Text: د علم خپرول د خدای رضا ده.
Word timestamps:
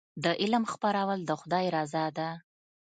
د 0.23 0.25
علم 0.41 0.63
خپرول 0.73 1.19
د 1.25 1.31
خدای 1.39 1.65
رضا 1.75 2.05
ده. 2.17 2.29